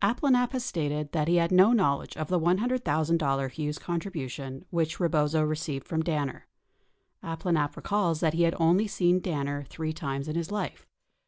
[0.00, 5.00] 46 Abplanalp has stated that he had no knowledge of the $100,000 Hughes contribution which
[5.00, 6.46] Rebozo received from Danner.
[7.24, 10.86] Abplanalp recalls that he has only seen Danner three times in his life.